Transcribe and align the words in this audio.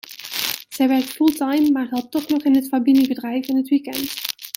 Zij 0.69 0.87
werkt 0.87 1.09
fulltime, 1.09 1.71
maar 1.71 1.89
helpt 1.89 2.11
toch 2.11 2.27
nog 2.27 2.43
in 2.43 2.55
het 2.55 2.67
familiebedrijf 2.67 3.47
in 3.47 3.55
het 3.57 3.69
weekend. 3.69 4.13